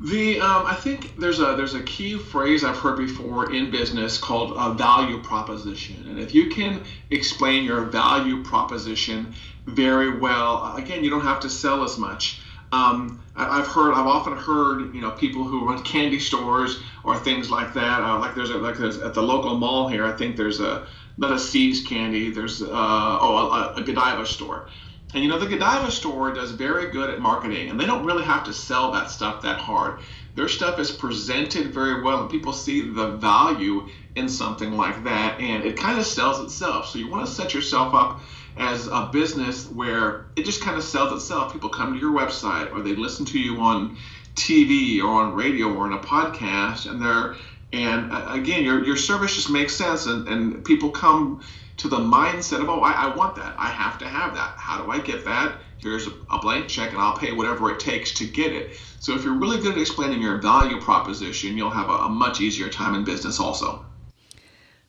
The 0.00 0.40
um, 0.40 0.66
I 0.66 0.74
think 0.74 1.16
there's 1.16 1.38
a 1.38 1.54
there's 1.54 1.74
a 1.74 1.82
key 1.82 2.18
phrase 2.18 2.64
I've 2.64 2.76
heard 2.76 2.98
before 2.98 3.54
in 3.54 3.70
business 3.70 4.18
called 4.18 4.52
a 4.56 4.74
value 4.74 5.22
proposition, 5.22 6.04
and 6.08 6.18
if 6.18 6.34
you 6.34 6.48
can 6.50 6.82
explain 7.10 7.62
your 7.62 7.82
value 7.82 8.42
proposition 8.42 9.32
very 9.66 10.18
well, 10.18 10.74
again, 10.74 11.04
you 11.04 11.10
don't 11.10 11.22
have 11.22 11.38
to 11.40 11.48
sell 11.48 11.84
as 11.84 11.98
much. 11.98 12.40
Um, 12.72 13.22
I've 13.36 13.66
heard, 13.66 13.92
I've 13.92 14.06
often 14.06 14.34
heard, 14.34 14.94
you 14.94 15.02
know, 15.02 15.10
people 15.10 15.44
who 15.44 15.68
run 15.68 15.82
candy 15.82 16.18
stores 16.18 16.80
or 17.04 17.18
things 17.18 17.50
like 17.50 17.74
that. 17.74 18.00
Uh, 18.00 18.18
like 18.18 18.34
there's 18.34 18.50
a, 18.50 18.56
like 18.56 18.78
there's 18.78 18.98
at 18.98 19.14
the 19.14 19.22
local 19.22 19.56
mall 19.56 19.88
here. 19.88 20.04
I 20.04 20.12
think 20.12 20.36
there's 20.36 20.58
a 20.58 20.86
not 21.16 21.32
a 21.32 21.38
See's 21.38 21.86
candy. 21.86 22.30
There's 22.30 22.62
uh, 22.62 22.68
oh 22.70 23.72
a, 23.76 23.80
a 23.80 23.82
Godiva 23.82 24.26
store, 24.26 24.68
and 25.14 25.22
you 25.22 25.28
know 25.28 25.38
the 25.38 25.46
Godiva 25.46 25.90
store 25.90 26.32
does 26.32 26.52
very 26.52 26.90
good 26.90 27.10
at 27.10 27.20
marketing, 27.20 27.70
and 27.70 27.78
they 27.78 27.86
don't 27.86 28.04
really 28.04 28.24
have 28.24 28.44
to 28.44 28.52
sell 28.52 28.92
that 28.92 29.10
stuff 29.10 29.42
that 29.42 29.58
hard. 29.58 30.00
Their 30.34 30.48
stuff 30.48 30.78
is 30.78 30.90
presented 30.90 31.74
very 31.74 32.02
well, 32.02 32.22
and 32.22 32.30
people 32.30 32.54
see 32.54 32.80
the 32.80 33.08
value 33.08 33.86
in 34.16 34.28
something 34.28 34.72
like 34.76 35.04
that, 35.04 35.38
and 35.40 35.64
it 35.64 35.76
kind 35.76 35.98
of 35.98 36.06
sells 36.06 36.40
itself. 36.40 36.88
So 36.88 36.98
you 36.98 37.08
want 37.08 37.26
to 37.26 37.32
set 37.32 37.52
yourself 37.52 37.94
up 37.94 38.20
as 38.56 38.86
a 38.86 39.08
business 39.12 39.66
where 39.66 40.26
it 40.36 40.44
just 40.44 40.60
kind 40.60 40.76
of 40.76 40.84
sells 40.84 41.12
itself. 41.12 41.52
People 41.52 41.70
come 41.70 41.94
to 41.94 42.00
your 42.00 42.12
website 42.12 42.72
or 42.72 42.82
they 42.82 42.94
listen 42.94 43.24
to 43.26 43.38
you 43.38 43.58
on 43.60 43.96
TV 44.34 45.02
or 45.02 45.22
on 45.22 45.34
radio 45.34 45.72
or 45.72 45.86
in 45.86 45.92
a 45.92 45.98
podcast, 45.98 46.90
and 46.90 47.00
they're 47.00 47.36
and 47.72 48.12
uh, 48.12 48.28
again, 48.30 48.64
your 48.64 48.84
your 48.84 48.96
service 48.96 49.34
just 49.34 49.50
makes 49.50 49.74
sense, 49.74 50.06
and, 50.06 50.28
and 50.28 50.64
people 50.64 50.90
come 50.90 51.42
to 51.78 51.88
the 51.88 51.98
mindset 51.98 52.60
of, 52.60 52.68
oh, 52.68 52.80
I, 52.80 52.92
I 52.92 53.16
want 53.16 53.34
that. 53.36 53.54
I 53.58 53.68
have 53.68 53.98
to 53.98 54.06
have 54.06 54.34
that. 54.34 54.54
How 54.56 54.84
do 54.84 54.90
I 54.90 55.00
get 55.00 55.24
that? 55.24 55.56
Here's 55.78 56.06
a, 56.06 56.12
a 56.30 56.38
blank 56.38 56.68
check, 56.68 56.90
and 56.90 56.98
I'll 56.98 57.16
pay 57.16 57.32
whatever 57.32 57.70
it 57.70 57.80
takes 57.80 58.12
to 58.14 58.26
get 58.26 58.52
it. 58.52 58.78
So 59.00 59.16
if 59.16 59.24
you're 59.24 59.38
really 59.38 59.58
good 59.58 59.72
at 59.72 59.78
explaining 59.78 60.22
your 60.22 60.38
value 60.38 60.80
proposition, 60.80 61.56
you'll 61.56 61.70
have 61.70 61.88
a, 61.88 62.04
a 62.04 62.08
much 62.08 62.40
easier 62.40 62.68
time 62.68 62.94
in 62.94 63.04
business 63.04 63.40
also. 63.40 63.84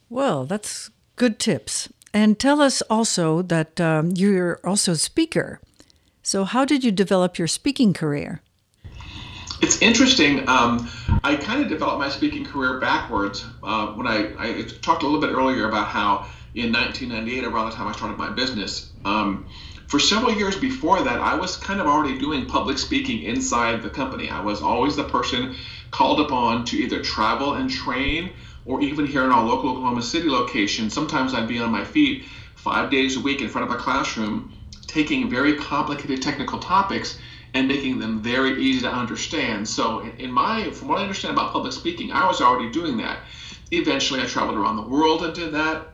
Well, 0.09 0.45
that's 0.45 0.91
good 1.15 1.39
tips. 1.39 1.89
And 2.13 2.37
tell 2.37 2.61
us 2.61 2.83
also 2.83 3.41
that 3.41 3.81
um, 3.81 4.11
you're 4.15 4.59
also 4.63 4.91
a 4.91 4.97
speaker. 4.97 5.59
So, 6.21 6.43
how 6.43 6.63
did 6.63 6.83
you 6.83 6.91
develop 6.91 7.39
your 7.39 7.47
speaking 7.47 7.93
career? 7.93 8.41
It's 9.61 9.81
interesting. 9.81 10.47
Um, 10.47 10.87
I 11.23 11.35
kind 11.35 11.63
of 11.63 11.69
developed 11.69 11.99
my 11.99 12.09
speaking 12.09 12.43
career 12.43 12.79
backwards. 12.79 13.45
Uh, 13.63 13.87
when 13.87 14.07
I, 14.07 14.33
I, 14.37 14.61
talked 14.81 15.03
a 15.03 15.05
little 15.05 15.21
bit 15.21 15.31
earlier 15.31 15.67
about 15.67 15.87
how 15.87 16.25
in 16.53 16.71
1998, 16.71 17.45
around 17.45 17.69
the 17.69 17.75
time 17.75 17.87
I 17.87 17.93
started 17.93 18.17
my 18.17 18.29
business, 18.29 18.91
um, 19.05 19.47
for 19.87 19.99
several 19.99 20.33
years 20.33 20.57
before 20.57 21.01
that, 21.01 21.19
I 21.21 21.35
was 21.35 21.55
kind 21.55 21.79
of 21.79 21.87
already 21.87 22.17
doing 22.17 22.45
public 22.45 22.77
speaking 22.77 23.21
inside 23.21 23.81
the 23.81 23.89
company. 23.89 24.29
I 24.29 24.41
was 24.41 24.61
always 24.61 24.95
the 24.95 25.03
person 25.03 25.53
called 25.91 26.19
upon 26.19 26.65
to 26.65 26.77
either 26.77 26.99
travel 27.01 27.53
and 27.53 27.69
train 27.69 28.31
or 28.65 28.81
even 28.81 29.05
here 29.05 29.23
in 29.23 29.31
our 29.31 29.43
local 29.43 29.69
Oklahoma 29.69 30.01
City 30.01 30.27
location, 30.27 30.89
sometimes 30.89 31.33
I'd 31.33 31.47
be 31.47 31.59
on 31.59 31.71
my 31.71 31.83
feet 31.83 32.23
five 32.55 32.89
days 32.89 33.15
a 33.15 33.19
week 33.19 33.41
in 33.41 33.49
front 33.49 33.69
of 33.69 33.75
a 33.75 33.79
classroom, 33.79 34.51
taking 34.87 35.29
very 35.29 35.53
complicated 35.53 36.21
technical 36.21 36.59
topics 36.59 37.15
and 37.53 37.67
making 37.67 37.99
them 37.99 38.21
very 38.21 38.61
easy 38.61 38.81
to 38.81 38.91
understand. 38.91 39.67
So, 39.67 40.01
in 40.17 40.31
my, 40.31 40.69
from 40.71 40.87
what 40.87 40.99
I 40.99 41.01
understand 41.03 41.33
about 41.33 41.53
public 41.53 41.73
speaking, 41.73 42.11
I 42.11 42.27
was 42.27 42.41
already 42.41 42.71
doing 42.71 42.97
that. 42.97 43.19
Eventually, 43.71 44.21
I 44.21 44.25
traveled 44.25 44.57
around 44.57 44.77
the 44.77 44.87
world 44.87 45.23
and 45.23 45.33
did 45.33 45.53
that. 45.53 45.87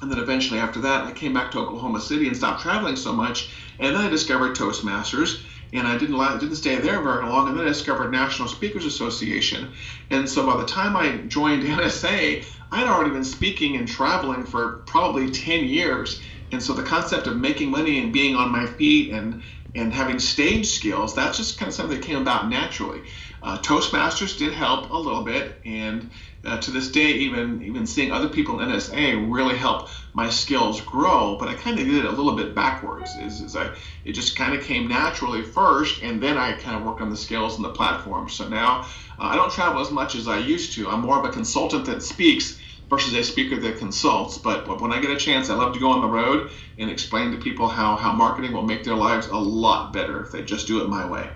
And 0.00 0.10
then 0.10 0.18
eventually, 0.18 0.60
after 0.60 0.80
that, 0.80 1.04
I 1.04 1.12
came 1.12 1.34
back 1.34 1.50
to 1.52 1.58
Oklahoma 1.58 2.00
City 2.00 2.28
and 2.28 2.36
stopped 2.36 2.62
traveling 2.62 2.96
so 2.96 3.12
much. 3.12 3.50
And 3.78 3.94
then 3.94 4.04
I 4.04 4.08
discovered 4.08 4.56
Toastmasters 4.56 5.40
and 5.72 5.86
I 5.86 5.98
didn't 5.98 6.18
didn't 6.40 6.56
stay 6.56 6.76
there 6.76 7.00
very 7.02 7.26
long, 7.26 7.48
and 7.48 7.58
then 7.58 7.66
I 7.66 7.68
discovered 7.68 8.10
National 8.10 8.48
Speakers 8.48 8.86
Association, 8.86 9.70
and 10.10 10.28
so 10.28 10.46
by 10.46 10.56
the 10.56 10.66
time 10.66 10.96
I 10.96 11.18
joined 11.28 11.62
NSA, 11.62 12.44
I'd 12.72 12.86
already 12.86 13.10
been 13.10 13.24
speaking 13.24 13.76
and 13.76 13.86
traveling 13.86 14.44
for 14.44 14.82
probably 14.86 15.30
10 15.30 15.64
years, 15.64 16.20
and 16.52 16.62
so 16.62 16.72
the 16.72 16.82
concept 16.82 17.26
of 17.26 17.36
making 17.36 17.70
money 17.70 17.98
and 17.98 18.12
being 18.12 18.36
on 18.36 18.50
my 18.50 18.66
feet 18.66 19.12
and 19.12 19.42
and 19.74 19.92
having 19.92 20.18
stage 20.18 20.66
skills, 20.66 21.14
that's 21.14 21.36
just 21.36 21.58
kind 21.58 21.68
of 21.68 21.74
something 21.74 22.00
that 22.00 22.04
came 22.04 22.16
about 22.16 22.48
naturally. 22.48 23.02
Uh, 23.42 23.58
Toastmasters 23.58 24.36
did 24.36 24.52
help 24.52 24.90
a 24.90 24.96
little 24.96 25.22
bit, 25.22 25.60
and 25.64 26.10
uh, 26.44 26.58
to 26.58 26.70
this 26.70 26.90
day, 26.90 27.12
even 27.12 27.62
even 27.62 27.86
seeing 27.86 28.10
other 28.10 28.28
people 28.28 28.60
in 28.60 28.68
NSA 28.68 29.32
really 29.32 29.56
helped 29.56 29.90
my 30.14 30.28
skills 30.28 30.80
grow. 30.80 31.36
But 31.38 31.48
I 31.48 31.54
kind 31.54 31.78
of 31.78 31.86
did 31.86 31.94
it 31.96 32.04
a 32.04 32.10
little 32.10 32.34
bit 32.34 32.54
backwards. 32.54 33.14
Is, 33.16 33.40
is 33.40 33.54
I 33.54 33.70
it 34.04 34.12
just 34.12 34.34
kind 34.34 34.54
of 34.54 34.64
came 34.64 34.88
naturally 34.88 35.42
first, 35.42 36.02
and 36.02 36.20
then 36.20 36.36
I 36.36 36.54
kind 36.54 36.76
of 36.76 36.82
worked 36.82 37.00
on 37.00 37.10
the 37.10 37.16
skills 37.16 37.56
and 37.56 37.64
the 37.64 37.70
platform. 37.70 38.28
So 38.28 38.48
now 38.48 38.80
uh, 39.18 39.24
I 39.24 39.36
don't 39.36 39.52
travel 39.52 39.80
as 39.80 39.90
much 39.90 40.14
as 40.14 40.26
I 40.26 40.38
used 40.38 40.72
to. 40.74 40.88
I'm 40.88 41.00
more 41.00 41.18
of 41.18 41.24
a 41.24 41.32
consultant 41.32 41.84
that 41.86 42.02
speaks 42.02 42.58
versus 42.88 43.14
a 43.14 43.22
speaker 43.22 43.56
that 43.56 43.78
consults. 43.78 44.38
But, 44.38 44.66
but 44.66 44.80
when 44.80 44.92
I 44.92 45.00
get 45.00 45.10
a 45.10 45.16
chance, 45.16 45.50
I 45.50 45.54
love 45.54 45.74
to 45.74 45.80
go 45.80 45.90
on 45.90 46.00
the 46.00 46.08
road 46.08 46.50
and 46.78 46.90
explain 46.90 47.30
to 47.32 47.38
people 47.38 47.68
how, 47.68 47.96
how 47.96 48.12
marketing 48.12 48.52
will 48.52 48.62
make 48.62 48.84
their 48.84 48.94
lives 48.94 49.26
a 49.28 49.36
lot 49.36 49.92
better 49.92 50.22
if 50.22 50.32
they 50.32 50.42
just 50.42 50.66
do 50.66 50.82
it 50.82 50.88
my 50.88 51.08
way. 51.08 51.30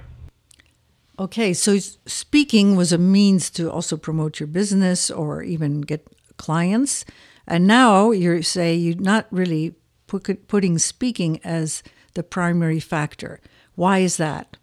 Okay, 1.19 1.53
so 1.53 1.79
speaking 1.79 2.75
was 2.75 2.93
a 2.93 2.99
means 2.99 3.51
to 3.51 3.71
also 3.71 3.97
promote 3.97 4.41
your 4.41 4.47
business 4.47 5.11
or 5.11 5.43
even 5.43 5.83
get 5.83 6.07
clients. 6.37 7.05
And 7.47 7.67
now 7.67 8.11
you 8.11 8.43
say 8.43 8.75
you're 8.75 8.97
not 8.97 9.27
really 9.31 9.75
put, 10.07 10.49
putting 10.49 10.79
speaking 10.79 11.39
as 11.45 11.83
the 12.15 12.23
primary 12.23 12.81
factor. 12.81 13.41
Why 13.75 13.99
is 13.99 14.17
that? 14.17 14.57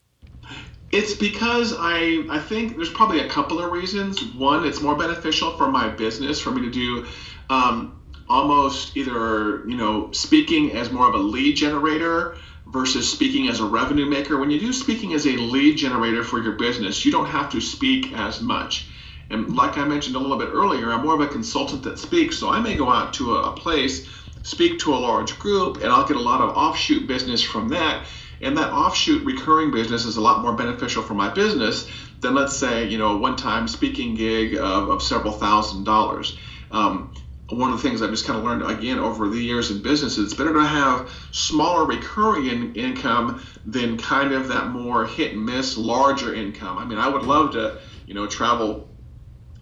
It's 0.91 1.13
because 1.13 1.73
I 1.77 2.25
I 2.29 2.39
think 2.39 2.75
there's 2.75 2.89
probably 2.89 3.19
a 3.19 3.29
couple 3.29 3.59
of 3.59 3.71
reasons. 3.71 4.23
One, 4.33 4.65
it's 4.65 4.81
more 4.81 4.95
beneficial 4.95 5.55
for 5.57 5.69
my 5.69 5.89
business 5.89 6.39
for 6.39 6.51
me 6.51 6.61
to 6.61 6.71
do 6.71 7.05
um, 7.49 8.01
almost 8.27 8.97
either 8.97 9.67
you 9.67 9.75
know 9.75 10.11
speaking 10.11 10.71
as 10.73 10.91
more 10.91 11.07
of 11.07 11.13
a 11.13 11.19
lead 11.19 11.55
generator 11.55 12.35
versus 12.67 13.11
speaking 13.11 13.47
as 13.49 13.59
a 13.59 13.65
revenue 13.65 14.05
maker. 14.05 14.37
When 14.37 14.49
you 14.51 14.59
do 14.59 14.73
speaking 14.73 15.13
as 15.13 15.25
a 15.25 15.37
lead 15.37 15.77
generator 15.77 16.23
for 16.23 16.41
your 16.41 16.53
business, 16.53 17.05
you 17.05 17.11
don't 17.11 17.27
have 17.27 17.51
to 17.51 17.61
speak 17.61 18.13
as 18.13 18.41
much. 18.41 18.87
And 19.29 19.55
like 19.55 19.77
I 19.77 19.85
mentioned 19.85 20.15
a 20.15 20.19
little 20.19 20.37
bit 20.37 20.49
earlier, 20.51 20.91
I'm 20.91 21.03
more 21.03 21.13
of 21.13 21.21
a 21.21 21.27
consultant 21.27 21.83
that 21.83 21.99
speaks. 21.99 22.37
So 22.37 22.49
I 22.49 22.59
may 22.59 22.75
go 22.75 22.89
out 22.89 23.13
to 23.13 23.35
a, 23.35 23.51
a 23.51 23.55
place, 23.55 24.07
speak 24.41 24.79
to 24.79 24.93
a 24.93 24.97
large 24.97 25.37
group, 25.37 25.77
and 25.77 25.87
I'll 25.87 26.07
get 26.07 26.17
a 26.17 26.21
lot 26.21 26.41
of 26.41 26.55
offshoot 26.55 27.07
business 27.07 27.41
from 27.41 27.69
that. 27.69 28.05
And 28.41 28.57
that 28.57 28.71
offshoot 28.71 29.23
recurring 29.25 29.71
business 29.71 30.05
is 30.05 30.17
a 30.17 30.21
lot 30.21 30.41
more 30.41 30.53
beneficial 30.53 31.03
for 31.03 31.13
my 31.13 31.29
business 31.29 31.89
than, 32.21 32.35
let's 32.35 32.55
say, 32.55 32.87
you 32.87 32.97
know, 32.97 33.15
a 33.15 33.17
one 33.17 33.35
time 33.35 33.67
speaking 33.67 34.15
gig 34.15 34.55
of, 34.55 34.89
of 34.89 35.03
several 35.03 35.33
thousand 35.33 35.83
dollars. 35.83 36.37
Um, 36.71 37.13
one 37.49 37.71
of 37.71 37.81
the 37.81 37.89
things 37.89 38.01
I've 38.01 38.11
just 38.11 38.25
kind 38.25 38.37
of 38.37 38.45
learned 38.45 38.63
again 38.63 38.99
over 38.99 39.27
the 39.27 39.39
years 39.39 39.71
in 39.71 39.81
business 39.81 40.17
is 40.17 40.25
it's 40.25 40.33
better 40.35 40.53
to 40.53 40.65
have 40.65 41.11
smaller 41.31 41.85
recurring 41.85 42.45
in, 42.45 42.75
income 42.75 43.43
than 43.65 43.97
kind 43.97 44.33
of 44.33 44.49
that 44.49 44.67
more 44.67 45.05
hit 45.05 45.33
and 45.33 45.45
miss 45.45 45.75
larger 45.75 46.33
income. 46.33 46.77
I 46.77 46.85
mean, 46.85 46.99
I 46.99 47.07
would 47.07 47.23
love 47.23 47.53
to, 47.53 47.79
you 48.05 48.13
know, 48.13 48.27
travel 48.27 48.87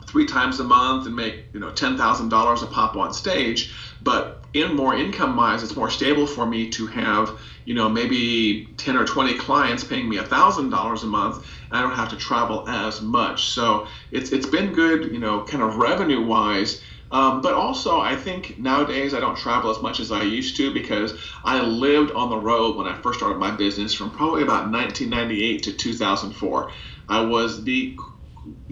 three 0.05 0.25
times 0.25 0.59
a 0.59 0.63
month 0.63 1.05
and 1.05 1.15
make, 1.15 1.45
you 1.53 1.59
know, 1.59 1.71
$10,000 1.71 2.63
a 2.63 2.65
pop 2.67 2.95
on 2.95 3.13
stage, 3.13 3.73
but 4.01 4.43
in 4.61 4.75
more 4.75 4.95
income 4.95 5.35
wise, 5.35 5.63
it's 5.63 5.75
more 5.75 5.89
stable 5.89 6.27
for 6.27 6.45
me 6.45 6.69
to 6.71 6.87
have, 6.87 7.37
you 7.65 7.73
know, 7.73 7.89
maybe 7.89 8.67
10 8.77 8.95
or 8.95 9.05
20 9.05 9.37
clients 9.37 9.83
paying 9.83 10.07
me 10.07 10.17
$1,000 10.17 11.03
a 11.03 11.05
month. 11.05 11.45
I 11.71 11.81
don't 11.81 11.93
have 11.93 12.09
to 12.09 12.17
travel 12.17 12.67
as 12.67 13.01
much. 13.01 13.49
So 13.49 13.87
it's, 14.11 14.31
it's 14.31 14.47
been 14.47 14.73
good, 14.73 15.11
you 15.11 15.19
know, 15.19 15.43
kind 15.43 15.63
of 15.63 15.77
revenue 15.77 16.25
wise 16.25 16.81
um, 17.09 17.41
but 17.41 17.53
also, 17.53 17.99
I 17.99 18.15
think 18.15 18.59
nowadays 18.59 19.13
I 19.13 19.19
don't 19.19 19.37
travel 19.37 19.71
as 19.71 19.81
much 19.81 19.99
as 19.99 20.11
I 20.11 20.23
used 20.23 20.57
to 20.57 20.73
because 20.73 21.13
I 21.43 21.61
lived 21.61 22.11
on 22.11 22.29
the 22.29 22.37
road 22.37 22.75
when 22.75 22.87
I 22.87 22.95
first 23.01 23.19
started 23.19 23.39
my 23.39 23.51
business 23.51 23.93
from 23.93 24.11
probably 24.11 24.43
about 24.43 24.71
1998 24.71 25.63
to 25.63 25.71
2004. 25.73 26.71
I 27.07 27.21
was 27.21 27.63
the 27.63 27.97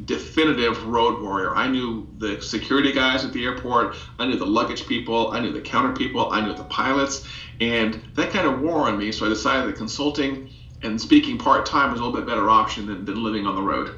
definitive 0.05 0.85
road 0.85 1.21
warrior. 1.21 1.55
I 1.55 1.67
knew 1.67 2.07
the 2.17 2.41
security 2.41 2.91
guys 2.91 3.25
at 3.25 3.33
the 3.33 3.43
airport, 3.43 3.95
I 4.19 4.27
knew 4.27 4.37
the 4.37 4.45
luggage 4.45 4.87
people, 4.87 5.31
I 5.31 5.39
knew 5.39 5.51
the 5.51 5.61
counter 5.61 5.93
people, 5.93 6.31
I 6.31 6.41
knew 6.41 6.53
the 6.53 6.63
pilots, 6.65 7.27
and 7.61 8.01
that 8.13 8.31
kind 8.31 8.47
of 8.47 8.61
wore 8.61 8.87
on 8.87 8.97
me. 8.97 9.11
So 9.11 9.25
I 9.25 9.29
decided 9.29 9.67
that 9.67 9.77
consulting 9.77 10.49
and 10.83 10.99
speaking 10.99 11.37
part 11.37 11.65
time 11.65 11.91
was 11.91 11.99
a 11.99 12.03
little 12.03 12.17
bit 12.17 12.27
better 12.27 12.49
option 12.49 12.85
than, 12.85 13.05
than 13.05 13.23
living 13.23 13.47
on 13.47 13.55
the 13.55 13.61
road. 13.61 13.97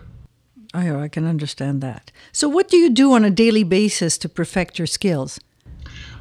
Oh, 0.74 1.00
I 1.00 1.08
can 1.08 1.26
understand 1.26 1.82
that. 1.82 2.12
So, 2.32 2.50
what 2.50 2.68
do 2.68 2.78
you 2.78 2.90
do 2.90 3.14
on 3.14 3.24
a 3.24 3.30
daily 3.30 3.64
basis 3.64 4.18
to 4.20 4.30
perfect 4.30 4.78
your 4.78 4.86
skills? 4.86 5.40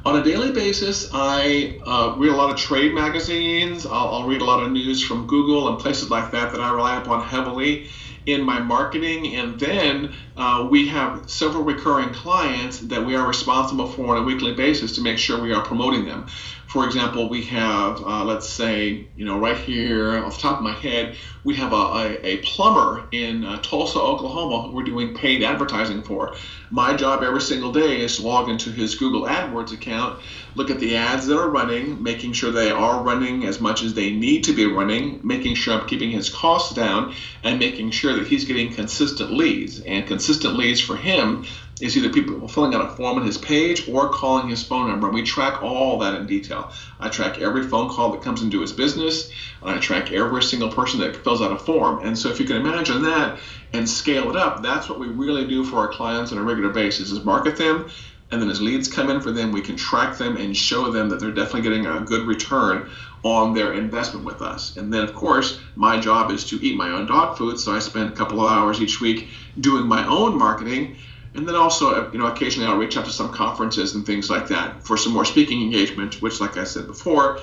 On 0.05 0.17
a 0.17 0.23
daily 0.23 0.53
basis, 0.53 1.09
I 1.13 1.79
uh, 1.85 2.15
read 2.17 2.31
a 2.31 2.35
lot 2.35 2.49
of 2.49 2.55
trade 2.55 2.93
magazines. 2.93 3.85
I'll, 3.85 4.07
I'll, 4.07 4.27
read 4.27 4.41
a 4.41 4.45
lot 4.45 4.63
of 4.63 4.71
news 4.71 5.03
from 5.03 5.27
Google 5.27 5.67
and 5.67 5.77
places 5.77 6.09
like 6.09 6.31
that 6.31 6.53
that 6.53 6.61
I 6.61 6.71
rely 6.71 6.95
upon 6.95 7.23
heavily 7.23 7.89
in 8.27 8.43
my 8.43 8.59
marketing. 8.59 9.33
And 9.33 9.57
then 9.57 10.13
uh, 10.35 10.67
we 10.69 10.85
have 10.87 11.23
several 11.25 11.63
recurring 11.63 12.11
clients 12.11 12.77
that 12.79 13.03
we 13.03 13.15
are 13.15 13.25
responsible 13.25 13.87
for 13.87 14.15
on 14.15 14.17
a 14.17 14.21
weekly 14.21 14.51
basis 14.51 14.91
to 14.93 15.01
make 15.01 15.17
sure 15.17 15.39
we 15.39 15.53
are 15.53 15.61
promoting 15.61 16.05
them. 16.05 16.25
For 16.67 16.85
example, 16.85 17.29
we 17.29 17.43
have, 17.43 18.03
uh, 18.03 18.25
let's 18.25 18.47
say, 18.47 19.07
you 19.15 19.23
know, 19.23 19.39
right 19.39 19.57
here 19.57 20.17
off 20.17 20.35
the 20.35 20.41
top 20.41 20.57
of 20.57 20.63
my 20.63 20.73
head, 20.73 21.15
we 21.45 21.55
have 21.55 21.71
a, 21.71 21.75
a, 21.75 22.25
a 22.25 22.37
plumber 22.39 23.07
in 23.13 23.45
uh, 23.45 23.61
Tulsa, 23.61 23.99
Oklahoma, 23.99 24.67
who 24.67 24.75
we're 24.75 24.83
doing 24.83 25.15
paid 25.15 25.43
advertising 25.43 26.03
for. 26.03 26.35
My 26.69 26.93
job 26.93 27.23
every 27.23 27.39
single 27.39 27.71
day 27.71 28.01
is 28.01 28.17
to 28.17 28.23
log 28.23 28.49
into 28.49 28.69
his 28.69 28.95
Google 28.95 29.23
AdWords 29.23 29.71
account, 29.71 30.19
look 30.55 30.69
at 30.69 30.81
the 30.81 30.97
ads 30.97 31.25
that 31.27 31.37
are 31.37 31.49
running, 31.49 32.03
making 32.03 32.33
sure 32.33 32.51
they 32.51 32.69
are 32.69 33.01
running 33.01 33.45
as 33.45 33.61
much 33.61 33.81
as 33.81 33.93
they 33.93 34.11
need 34.11 34.43
to 34.43 34.51
be 34.51 34.65
running, 34.65 35.21
making 35.23 35.55
sure 35.55 35.73
I'm 35.73 35.87
keeping 35.87 36.11
his 36.11 36.29
costs 36.29 36.75
down, 36.75 37.13
and 37.43 37.59
making 37.59 37.91
sure 37.91 38.13
that 38.13 38.27
he's 38.27 38.43
getting 38.43 38.73
consistent 38.73 39.31
leads. 39.31 39.79
And 39.79 40.05
consistent 40.05 40.57
leads 40.57 40.81
for 40.81 40.97
him 40.97 41.45
is 41.79 41.95
either 41.95 42.09
people 42.09 42.47
filling 42.47 42.73
out 42.73 42.89
a 42.89 42.95
form 42.95 43.17
on 43.17 43.25
his 43.25 43.37
page 43.37 43.87
or 43.87 44.09
calling 44.09 44.49
his 44.49 44.63
phone 44.63 44.89
number. 44.89 45.07
And 45.07 45.13
we 45.13 45.23
track 45.23 45.61
all 45.61 45.99
that 45.99 46.15
in 46.15 46.25
detail. 46.25 46.71
I 46.99 47.09
track 47.09 47.39
every 47.39 47.63
phone 47.63 47.89
call 47.89 48.11
that 48.11 48.23
comes 48.23 48.41
into 48.41 48.61
his 48.61 48.71
business, 48.71 49.29
and 49.61 49.71
I 49.71 49.77
track 49.77 50.11
every 50.11 50.41
single 50.41 50.69
person 50.69 50.99
that 51.01 51.23
fills 51.23 51.41
out 51.41 51.51
a 51.51 51.57
form. 51.57 52.05
And 52.05 52.17
so 52.17 52.29
if 52.29 52.39
you 52.39 52.45
can 52.45 52.57
imagine 52.57 53.03
that 53.03 53.39
and 53.73 53.87
scale 53.87 54.29
it 54.29 54.35
up, 54.35 54.63
that's 54.63 54.89
what 54.89 54.99
we 54.99 55.07
really 55.07 55.45
do 55.45 55.63
for 55.63 55.77
our 55.77 55.87
clients 55.87 56.31
on 56.31 56.39
a 56.39 56.43
regular 56.43 56.69
basis 56.69 57.11
is 57.11 57.23
market 57.23 57.57
them. 57.57 57.89
And 58.29 58.41
then 58.41 58.49
as 58.49 58.59
leads 58.59 58.89
come 58.89 59.09
in 59.09 59.21
for 59.21 59.31
them, 59.31 59.53
we 59.53 59.61
can 59.61 59.77
track 59.77 60.17
them 60.17 60.35
and 60.35 60.57
show 60.57 60.91
them 60.91 61.09
that 61.09 61.19
they're 61.19 61.31
definitely 61.31 61.61
getting 61.61 61.85
a 61.85 62.01
good 62.01 62.27
return 62.27 62.89
on 63.23 63.53
their 63.53 63.73
investment 63.73 64.25
with 64.25 64.41
us. 64.41 64.75
And 64.75 64.93
then, 64.93 65.03
of 65.03 65.13
course, 65.13 65.59
my 65.75 65.99
job 65.99 66.31
is 66.31 66.43
to 66.45 66.61
eat 66.61 66.75
my 66.75 66.89
own 66.89 67.05
dog 67.05 67.37
food. 67.37 67.57
So 67.59 67.73
I 67.73 67.79
spend 67.79 68.09
a 68.09 68.15
couple 68.15 68.41
of 68.41 68.51
hours 68.51 68.81
each 68.81 68.99
week 68.99 69.29
doing 69.59 69.87
my 69.87 70.05
own 70.05 70.37
marketing 70.37 70.97
and 71.37 71.47
then 71.47 71.55
also, 71.55 72.11
you 72.11 72.17
know, 72.17 72.25
occasionally 72.25 72.67
I'll 72.67 72.77
reach 72.77 72.97
out 72.97 73.05
to 73.05 73.11
some 73.11 73.31
conferences 73.31 73.93
and 73.93 74.03
things 74.03 74.27
like 74.27 74.47
that 74.47 74.83
for 74.83 74.97
some 74.97 75.13
more 75.13 75.23
speaking 75.23 75.61
engagement, 75.61 76.19
which, 76.19 76.41
like 76.41 76.57
I 76.57 76.63
said 76.63 76.87
before, 76.87 77.39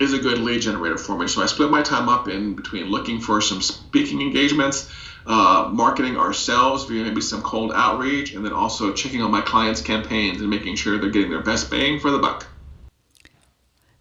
is 0.00 0.14
a 0.14 0.18
good 0.18 0.38
lead 0.38 0.62
generator 0.62 0.96
for 0.96 1.18
me. 1.18 1.28
So 1.28 1.42
I 1.42 1.46
split 1.46 1.70
my 1.70 1.82
time 1.82 2.08
up 2.08 2.28
in 2.28 2.54
between 2.54 2.86
looking 2.86 3.20
for 3.20 3.42
some 3.42 3.60
speaking 3.60 4.22
engagements, 4.22 4.90
uh, 5.26 5.68
marketing 5.70 6.16
ourselves 6.16 6.84
via 6.84 7.04
maybe 7.04 7.20
some 7.20 7.42
cold 7.42 7.72
outreach, 7.74 8.32
and 8.32 8.42
then 8.42 8.54
also 8.54 8.94
checking 8.94 9.20
on 9.20 9.30
my 9.30 9.42
clients' 9.42 9.82
campaigns 9.82 10.40
and 10.40 10.48
making 10.48 10.76
sure 10.76 10.98
they're 10.98 11.10
getting 11.10 11.30
their 11.30 11.42
best 11.42 11.70
bang 11.70 12.00
for 12.00 12.10
the 12.10 12.18
buck. 12.18 12.46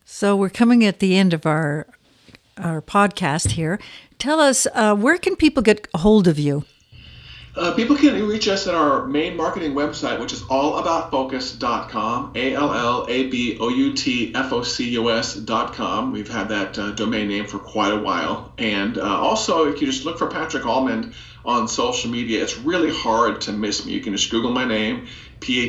So 0.06 0.38
we're 0.38 0.50
coming 0.50 0.86
at 0.86 1.00
the 1.00 1.18
end 1.18 1.34
of 1.34 1.46
our 1.46 1.88
our 2.58 2.82
podcast 2.82 3.52
here. 3.52 3.82
Tell 4.18 4.40
us, 4.40 4.66
uh, 4.74 4.96
where 4.96 5.18
can 5.18 5.36
people 5.36 5.62
get 5.62 5.90
a 5.94 5.98
hold 5.98 6.26
of 6.26 6.40
you? 6.40 6.64
Uh, 7.56 7.74
people 7.74 7.96
can 7.96 8.28
reach 8.28 8.50
us 8.50 8.68
at 8.68 8.76
our 8.76 9.06
main 9.08 9.38
marketing 9.38 9.74
website, 9.74 10.20
which 10.20 10.34
is 10.34 10.42
allaboutfocus.com, 10.44 12.34
A 12.36 12.54
L 12.54 12.74
L 12.74 13.06
A 13.08 13.28
B 13.28 13.58
O 13.62 13.70
U 13.70 13.94
T 13.94 14.36
F 14.36 14.52
O 14.52 14.62
C 14.62 14.90
U 14.90 15.10
S.com. 15.10 16.12
We've 16.12 16.28
had 16.28 16.50
that 16.50 16.78
uh, 16.78 16.92
domain 16.92 17.30
name 17.30 17.46
for 17.46 17.60
quite 17.60 17.94
a 17.94 18.00
while. 18.00 18.52
And 18.58 18.98
uh, 18.98 19.04
also, 19.04 19.72
if 19.72 19.80
you 19.80 19.88
just 19.88 20.04
look 20.04 20.18
for 20.18 20.28
Patrick 20.28 20.66
Allmond 20.66 21.14
on 21.46 21.70
social 21.70 22.12
media, 22.12 22.44
it's 22.44 22.58
really 22.58 22.92
hard 22.92 23.40
to 23.42 23.54
miss 23.54 23.86
me. 23.86 23.94
You 23.94 24.02
can 24.02 24.14
just 24.14 24.30
Google 24.30 24.52
my 24.52 24.66
name, 24.66 25.08
P 25.40 25.64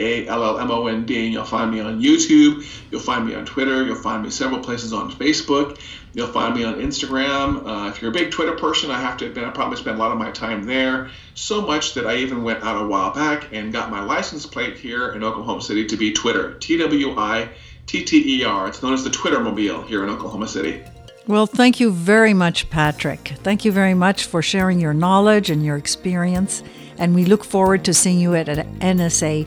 A 0.00 0.26
L 0.28 0.42
L 0.42 0.58
M 0.58 0.70
O 0.70 0.86
N 0.86 1.04
D, 1.04 1.26
you'll 1.26 1.44
find 1.44 1.70
me 1.70 1.80
on 1.80 2.00
YouTube. 2.00 2.64
You'll 2.90 3.00
find 3.00 3.26
me 3.26 3.34
on 3.34 3.44
Twitter. 3.44 3.84
You'll 3.84 3.96
find 3.96 4.22
me 4.22 4.30
several 4.30 4.60
places 4.60 4.92
on 4.92 5.12
Facebook. 5.12 5.78
You'll 6.12 6.26
find 6.26 6.54
me 6.54 6.64
on 6.64 6.74
Instagram. 6.74 7.64
Uh, 7.66 7.88
if 7.88 8.02
you're 8.02 8.10
a 8.10 8.14
big 8.14 8.30
Twitter 8.30 8.56
person, 8.56 8.90
I 8.90 9.00
have 9.00 9.16
to 9.18 9.26
admit 9.26 9.44
I 9.44 9.50
probably 9.50 9.76
spend 9.76 9.96
a 9.96 10.00
lot 10.00 10.10
of 10.10 10.18
my 10.18 10.30
time 10.30 10.64
there. 10.64 11.10
So 11.34 11.60
much 11.60 11.94
that 11.94 12.06
I 12.06 12.16
even 12.16 12.42
went 12.42 12.64
out 12.64 12.82
a 12.82 12.86
while 12.86 13.12
back 13.12 13.48
and 13.52 13.72
got 13.72 13.90
my 13.90 14.02
license 14.02 14.46
plate 14.46 14.76
here 14.76 15.12
in 15.12 15.22
Oklahoma 15.22 15.62
City 15.62 15.86
to 15.86 15.96
be 15.96 16.12
Twitter. 16.12 16.54
T 16.54 16.78
W 16.78 17.16
I 17.16 17.48
T 17.86 18.04
T 18.04 18.40
E 18.40 18.44
R. 18.44 18.68
It's 18.68 18.82
known 18.82 18.94
as 18.94 19.04
the 19.04 19.10
Twitter 19.10 19.40
Mobile 19.40 19.82
here 19.82 20.02
in 20.02 20.10
Oklahoma 20.10 20.48
City. 20.48 20.82
Well, 21.26 21.46
thank 21.46 21.78
you 21.78 21.92
very 21.92 22.34
much, 22.34 22.68
Patrick. 22.70 23.34
Thank 23.44 23.64
you 23.64 23.70
very 23.70 23.94
much 23.94 24.24
for 24.24 24.42
sharing 24.42 24.80
your 24.80 24.94
knowledge 24.94 25.50
and 25.50 25.64
your 25.64 25.76
experience. 25.76 26.62
And 26.98 27.14
we 27.14 27.24
look 27.24 27.44
forward 27.44 27.84
to 27.84 27.94
seeing 27.94 28.18
you 28.18 28.34
at 28.34 28.48
an 28.48 28.78
NSA 28.80 29.46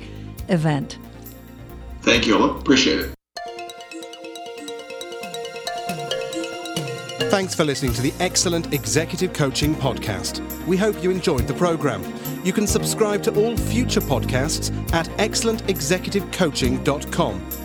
event. 0.50 0.97
Thank 2.01 2.27
you. 2.27 2.38
I 2.38 2.59
appreciate 2.59 3.00
it. 3.00 3.13
Thanks 7.29 7.55
for 7.55 7.63
listening 7.63 7.93
to 7.93 8.01
the 8.01 8.13
Excellent 8.19 8.73
Executive 8.73 9.31
Coaching 9.33 9.73
Podcast. 9.73 10.41
We 10.67 10.75
hope 10.77 11.03
you 11.03 11.09
enjoyed 11.09 11.47
the 11.47 11.55
program. 11.55 12.03
You 12.43 12.53
can 12.53 12.67
subscribe 12.67 13.23
to 13.23 13.33
all 13.33 13.57
future 13.57 14.01
podcasts 14.01 14.71
at 14.93 15.07
excellentexecutivecoaching.com 15.17 17.62